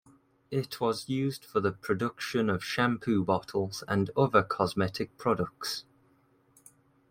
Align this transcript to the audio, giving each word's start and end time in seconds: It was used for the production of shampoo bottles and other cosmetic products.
It 0.49 0.81
was 0.81 1.09
used 1.09 1.45
for 1.45 1.59
the 1.59 1.71
production 1.71 2.49
of 2.49 2.63
shampoo 2.63 3.23
bottles 3.23 3.83
and 3.87 4.09
other 4.17 4.41
cosmetic 4.41 5.15
products. 5.15 5.85